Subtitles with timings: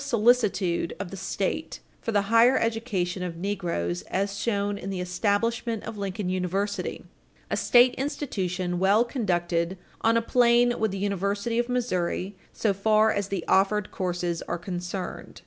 [0.01, 4.99] 345 solicitude of the State for the higher education of negroes as shown in the
[4.99, 7.05] establishment of Lincoln University,
[7.51, 13.11] a state institution well conducted on a plane with the University of Missouri so far
[13.11, 15.39] as the offered courses are concerned.